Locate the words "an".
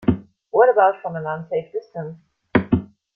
1.15-1.27